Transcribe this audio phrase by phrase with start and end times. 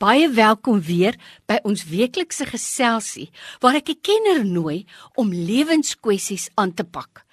[0.00, 1.12] Baie welkom weer
[1.44, 3.26] by ons weeklikse geselsie
[3.60, 7.26] waar ek 'n kenner nooi om lewenskwessies aan te pak.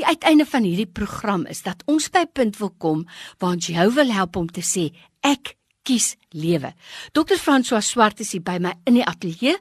[0.00, 3.04] Die uiteinde van hierdie program is dat ons by 'n punt wil kom
[3.38, 6.72] waar ons jou wil help om te sê ek kies lewe.
[7.12, 7.36] Dr.
[7.36, 9.56] François Swart is hier by my in die ateljee.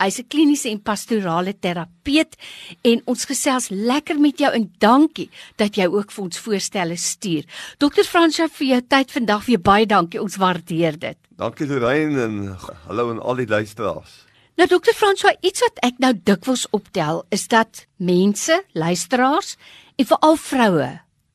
[0.00, 2.34] Hy's 'n kliniese en pastorale terapeut
[2.82, 7.44] en ons gesels lekker met jou en dankie dat jy ook vir ons voorstelle stuur.
[7.78, 8.04] Dr.
[8.04, 10.22] François vir jou tyd vandag weer baie dankie.
[10.22, 11.25] Ons waardeer dit.
[11.36, 12.36] Dankie Lorraine en
[12.86, 14.24] hallo aan al die luisteraars.
[14.56, 14.94] Nou Dr.
[14.96, 19.58] François, iets wat ek nou dikwels optel is dat mense, luisteraars
[20.00, 20.88] en veral vroue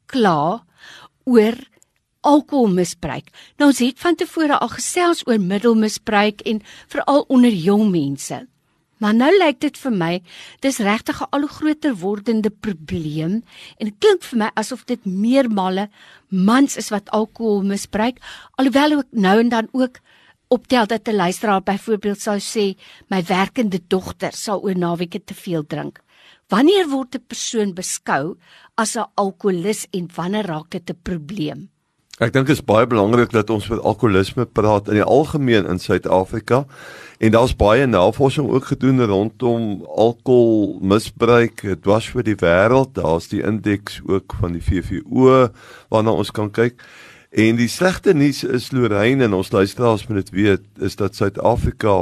[0.09, 0.63] kla
[1.29, 1.59] oor
[2.25, 3.29] alkoholmisbruik.
[3.61, 8.41] Nou ons het van tevore al gesels oor middelmisbruik en veral onder jong mense.
[9.01, 10.11] Maar nou lyk dit vir my
[10.61, 13.41] dis regtig 'n al hoe groter wordende probleem
[13.77, 15.89] en dit klink vir my asof dit meermale
[16.29, 18.21] mans is wat alkohol misbruik
[18.57, 19.97] alhoewel ook nou en dan ook
[20.47, 22.77] optel dat 'n luisteraar byvoorbeeld sou sê
[23.09, 25.99] my werkende dogter sal oor naweke te veel drink.
[26.49, 28.37] Wanneer word 'n persoon beskou
[28.75, 31.69] as 'n alkolikus en wanneer raak dit 'n probleem?
[32.21, 35.79] Ek dink dit is baie belangrik dat ons oor alkoholisme praat in die algemeen in
[35.81, 36.67] Suid-Afrika.
[37.17, 42.93] En daar's baie navorsing ook gedoen rondom alkoholmisbruik dwars oor die wêreld.
[42.93, 45.47] Daar's die indeks ook van die VVO
[45.89, 46.77] waarna ons kan kyk.
[47.31, 51.93] En die slegte nuus is Lorraine en ons luisteraars moet dit weet, is dat Suid-Afrika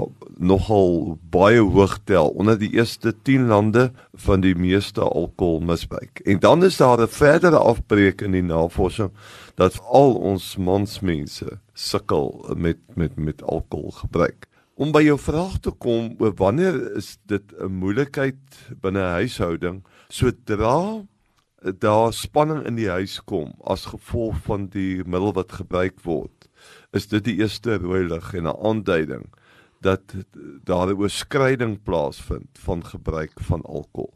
[0.41, 3.91] nogal baie hoog tel onder die eerste 10 lande
[4.25, 6.23] van die meeste alkoholmisbruik.
[6.25, 9.11] En dan is daar 'n verdere afbreek in die navorsing
[9.55, 14.47] dat al ons mansmense sukkel met met met alkoholgebruik.
[14.73, 18.41] Om by jou vraag te kom oor wanneer is dit 'n moeilikheid
[18.81, 21.05] binne 'n huishouding sodra
[21.79, 26.49] daar spanning in die huis kom as gevolg van die middel wat gebruik word
[26.91, 29.25] is dit die eerste rooi lig en 'n aanduiding
[29.81, 30.01] dat
[30.63, 34.13] daar 'n oorskryding plaasvind van gebruik van alkohol.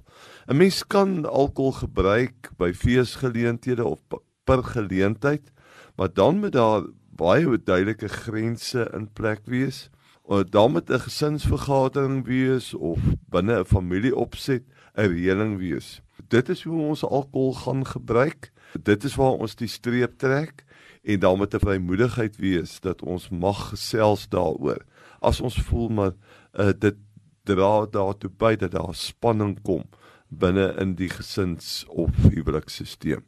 [0.48, 4.00] 'n Mens kan alkohol gebruik by feesgeleenthede of
[4.44, 5.52] per geleentheid,
[5.96, 9.90] maar dan moet daar baie duidelike grense in plek wees.
[10.22, 13.00] Of dan moet 'n gesinsvergadering wees of
[13.30, 14.64] binne 'n familieopset
[14.96, 16.02] 'n reëling wees.
[16.34, 18.50] Dit is hoe ons alkohol gaan gebruik.
[18.82, 20.64] Dit is waar ons die streep trek
[21.04, 24.82] en dan moet 'n vrymoedigheid wees dat ons mag gesels daaroor.
[25.20, 26.14] As ons voel maar
[26.54, 26.96] uh, dit
[27.44, 29.84] dra daartoe by dat daar spanning kom
[30.28, 33.22] binne in die gesins of huwelikstelsel.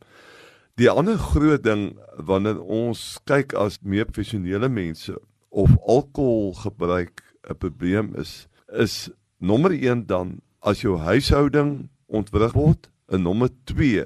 [0.76, 5.14] Die ander groot ding wanneer ons kyk as meer professionele mense
[5.50, 12.90] of alkohol gebruik 'n probleem is, is nommer 1 dan as jou huishouding ontwrig word,
[13.12, 14.06] en nommer 2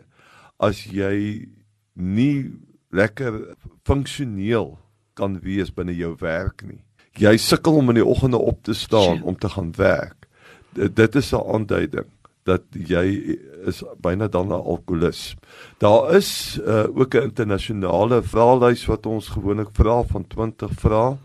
[0.60, 1.48] as jy
[1.96, 2.52] nie
[2.92, 3.56] lekker
[3.88, 4.78] funksioneel
[5.20, 6.82] kan wees binne jou werk nie.
[7.20, 10.28] Jy sukkel om in die oggende op te staan om te gaan werk.
[10.76, 12.08] D dit is 'n aanduiding
[12.44, 15.36] dat jy is byna dan 'n alkolikus.
[15.78, 21.18] Daar is uh, ook 'n internasionale vraelys wat ons gewoonlik vra van 20 vrae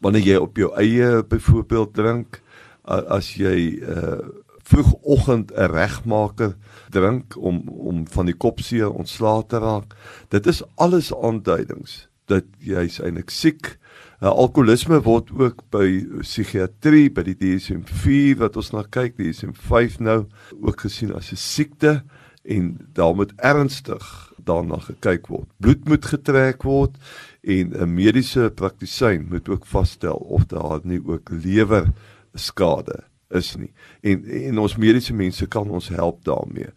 [0.00, 2.42] wanneer jy op jou eie byvoorbeeld drink
[2.88, 4.20] uh, as jy uh,
[4.64, 6.56] vroegoggend 'n regmaker
[6.90, 9.94] drink om om van die kopseer ontslae te raak.
[10.28, 13.78] Dit is alles aanduidings dat jy's eintlik siek.
[14.22, 19.98] Uh, alkoholisme word ook by psigiatrie by die DSM-4 wat ons na kyk, die DSM-5
[20.00, 20.24] nou
[20.62, 22.02] ook gesien as 'n siekte
[22.44, 25.48] en daar moet ernstig daarna gekyk word.
[25.60, 26.96] Bloed moet getrek word
[27.42, 31.92] en 'n mediese praktisyn moet ook vasstel of daar nie ook lewer
[32.34, 33.70] skade is nie.
[34.02, 36.70] En en ons mediese mense kan ons help daarmee.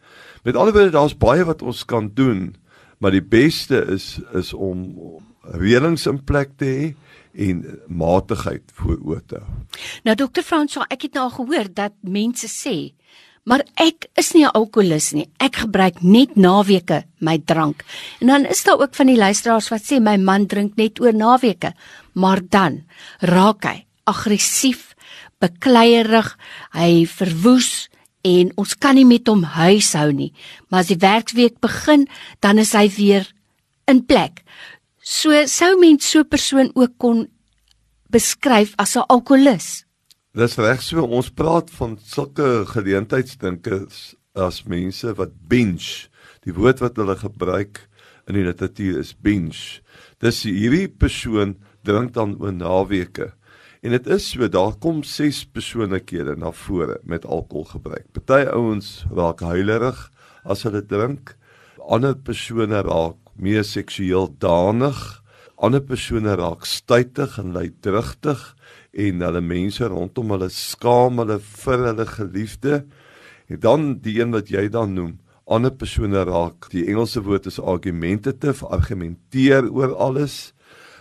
[0.43, 2.55] Met ander woorde daar's baie wat ons kan doen,
[2.97, 4.85] maar die beste is is om
[5.57, 6.87] reëlings in plek te hê
[7.47, 9.57] en matigheid vooroor te hou.
[10.07, 12.75] Nou dokter Fransjo, ek het nou gehoor dat mense sê,
[13.47, 15.29] maar ek is nie 'n alkolikus nie.
[15.39, 17.83] Ek gebruik net naweke my drank.
[18.19, 21.13] En dan is daar ook van die luisteraars wat sê my man drink net oor
[21.13, 21.73] naweke,
[22.13, 22.83] maar dan
[23.19, 24.95] raak hy aggressief,
[25.43, 26.37] bekleierig,
[26.73, 27.87] hy verwoes
[28.27, 30.33] en ons kan nie met hom huishou nie.
[30.69, 32.07] Maar as die werksweek begin,
[32.43, 33.27] dan is hy weer
[33.87, 34.43] in plek.
[34.99, 37.27] So sou mens so 'n persoon ook kon
[38.09, 39.85] beskryf as 'n alkolikus.
[40.33, 46.09] Dis reg so ons praat van sulke geleentheidsdinkers as mense wat binge.
[46.45, 47.87] Die woord wat hulle gebruik
[48.27, 49.81] in die literatuur is binge.
[50.19, 53.33] Dis hierdie persoon drink dan oor naweke.
[53.81, 58.07] En dit is so daar kom ses persoonlikhede na vore met alkoholgebruik.
[58.11, 59.99] Party ouens raak huilerig
[60.43, 61.35] as hulle drink.
[61.87, 64.97] Ander persone raak meer seksueel danig
[65.57, 68.41] Ander persone raak stytig en lydrigtig
[68.93, 72.77] en hulle mense rondom hulle skaam hulle vir hulle geliefde.
[73.49, 75.15] En dan die een wat jy dan noem,
[75.49, 76.69] ander persone raak.
[76.69, 80.53] Die Engelse woord is argumentative, argumenteer oor alles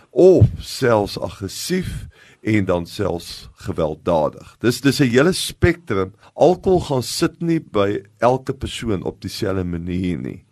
[0.09, 2.07] of selfs aggressief
[2.47, 4.55] en dan selfs gewelddadig.
[4.59, 6.13] Dis dis 'n hele spektrum.
[6.33, 10.45] Alkohol gaan sit nie by elke persoon op dieselfde manier nie.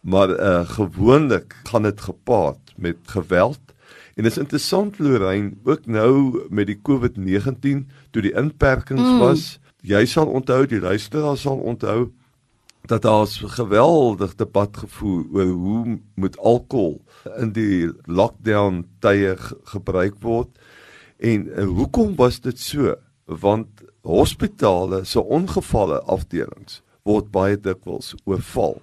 [0.00, 3.60] Maar uh gewoonlik gaan dit gepaard met geweld.
[4.14, 9.18] En dit is interessant Lorraine, ook nou met die COVID-19 toe die inperkings mm.
[9.18, 9.58] was.
[9.80, 12.12] Jy sal onthou, die luisteraars sal onthou
[12.86, 17.04] dat daar 'n geweldig debat gevoer oor hoe moet alkohol
[17.36, 20.48] in die lockdown tye gebruik word
[21.18, 28.80] en, en hoekom was dit so want hospitale se ongevalle afdelings word baie dikwels oorval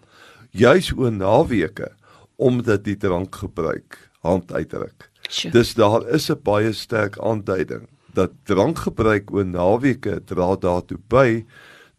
[0.52, 1.92] juis oor naweke
[2.36, 5.54] omdat die drankgebruik hand uitdruk sure.
[5.54, 11.46] dis daar is 'n baie sterk aanduiding dat drankgebruik oor naweke dra daartoe by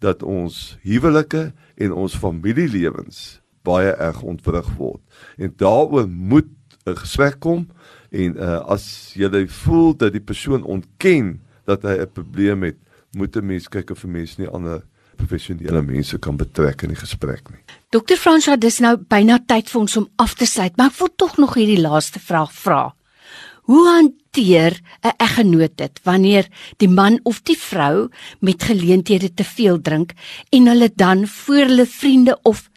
[0.04, 5.00] dat ons huwelike en ons familielewens baie erg ontwrig word.
[5.40, 6.50] En daaroor moet
[6.86, 7.68] 'n gesprek kom
[8.14, 8.86] en uh, as
[9.18, 12.78] jy voel dat die persoon ontken dat hy 'n probleem het,
[13.12, 14.82] moet 'n mens kyk of 'n mens nie ander
[15.16, 17.62] professionele mense kan betrek in die gesprek nie.
[17.94, 21.12] Dokter Franswa, dis nou byna tyd vir ons om af te sluit, maar ek wil
[21.16, 22.94] tog nog hierdie laaste vraag vra.
[23.64, 28.08] Hoe hanteer 'n eggenoot dit wanneer die man of die vrou
[28.40, 30.12] met geleenthede te veel drink
[30.50, 32.70] en hulle dan voor hulle vriende of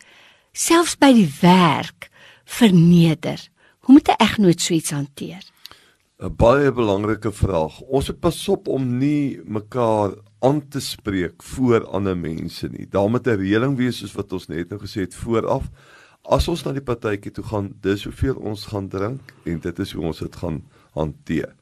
[0.54, 2.10] selfs by die werk
[2.46, 3.50] verneder?
[3.88, 5.44] Hoe moet 'n eggenoot so iets hanteer?
[6.20, 7.80] 'n Baie belangrike vraag.
[7.82, 12.88] Ons moet pas op om nie mekaar aan te spreek voor ander mense nie.
[12.90, 15.70] Daar moet 'n reëling wees soos wat ons net nou gesê het vooraf.
[16.22, 19.92] As ons na die partytjie toe gaan, dis hoeveel ons gaan drink en dit is
[19.92, 21.56] hoe ons dit gaan hanteer.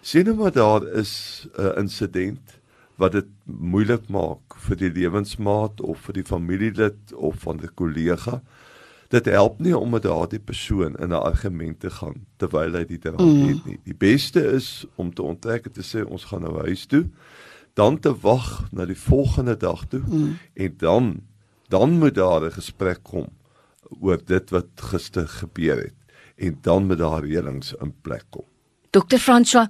[0.00, 2.60] Sien nou maar daar is 'n insident
[2.96, 8.42] wat dit moeilik maak vir die lewensmaat of vir die familielid of van 'n kollega.
[9.14, 12.98] Dit help nie om met daardie persoon in 'n argument te gaan terwyl hy die
[12.98, 13.48] drank mm.
[13.48, 13.78] het nie.
[13.84, 17.06] Die beste is om te onttrek en te sê ons gaan nou huis toe,
[17.74, 20.38] dan te wag na die volgende dag toe mm.
[20.54, 21.22] en dan
[21.68, 23.28] dan moet daar 'n gesprek kom
[24.00, 25.98] oor dit wat gister gebeur het
[26.36, 28.44] en dan met daar reëlings in plek kom.
[28.90, 29.68] Dokter François,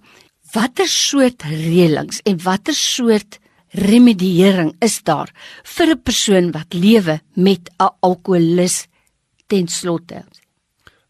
[0.53, 3.39] watter soort reëlings en watter soort
[3.69, 5.31] remediering is daar
[5.63, 8.89] vir 'n persoon wat lewe met 'n alkoholist
[9.47, 10.25] ten slotte?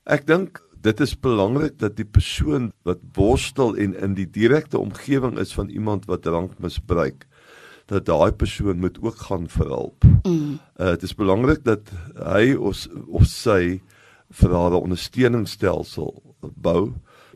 [0.05, 5.39] Ek dink dit is belangrik dat die persoon wat worstel en in die direkte omgewing
[5.41, 7.25] is van iemand wat drank misbruik
[7.89, 10.05] dat daai persoon moet ook gaan vir hulp.
[10.25, 10.59] Mm.
[10.81, 13.81] Uh dit is belangrik dat hy of of sy
[14.41, 16.93] vir haar 'n ondersteuningsstelsel bou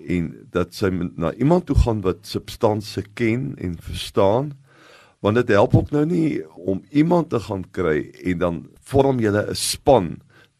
[0.08, 4.52] en dat sy na iemand toe gaan wat substansie ken en verstaan
[5.20, 9.30] want dit help ook nou nie om iemand te gaan kry en dan vorm jy
[9.30, 10.18] 'n span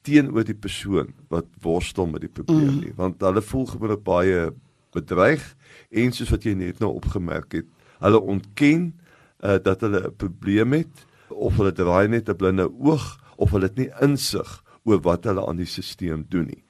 [0.09, 2.81] teenoor die persoon wat worstel met die probleem mm.
[2.87, 4.47] nie want hulle voel gewoonlik baie
[4.97, 5.45] bedreig
[5.91, 7.69] en soos wat jy net nou opgemerk het
[8.05, 8.89] hulle ontken
[9.45, 13.69] uh, dat hulle 'n probleem het of hulle draai net 'n blinde oog of hulle
[13.69, 16.65] het nie insig oor wat hulle aan die stelsel doen nie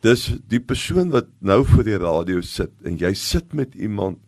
[0.00, 4.18] Dis die persoon wat nou voor die radio sit en jy sit met iemand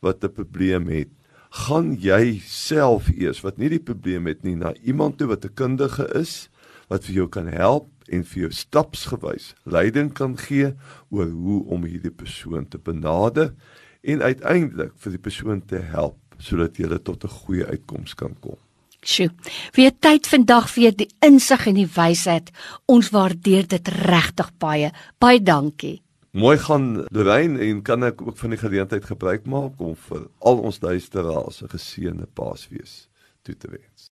[0.00, 1.08] wat 'n probleem het.
[1.50, 5.54] Gaan jy self eers wat nie die probleem het nie na iemand toe wat 'n
[5.54, 6.48] kundige is
[6.88, 10.72] wat vir jou kan help en vir jou stapsgewys leiding kan gee
[11.10, 13.54] oor hoe om hierdie persoon te benader
[14.02, 18.58] en uiteindelik vir die persoon te help sodat jy tot 'n goeie uitkoms kan kom.
[19.02, 19.30] Sjoe.
[19.72, 22.50] Vir tyd vandag vir die insig en die wysheid.
[22.86, 24.90] Ons waardeer dit regtig baie.
[25.18, 26.02] Baie dankie.
[26.30, 30.60] Mooi gaan Lorraine en kan ek ook van die geleentheid gebruik maak om vir al
[30.68, 33.08] ons luisteraars 'n geseënde Paasfees
[33.42, 34.02] toe te wens.